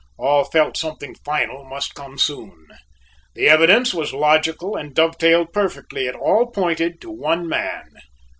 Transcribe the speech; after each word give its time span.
All 0.17 0.45
felt 0.45 0.77
something 0.77 1.13
final 1.13 1.63
must 1.63 1.93
come 1.93 2.17
soon. 2.17 2.65
The 3.35 3.47
evidence 3.47 3.93
was 3.93 4.15
logical 4.15 4.75
and 4.75 4.95
dovetailed 4.95 5.53
perfectly; 5.53 6.07
it 6.07 6.15
all 6.15 6.47
pointed 6.47 6.99
to 7.01 7.11
one 7.11 7.47
man. 7.47 7.87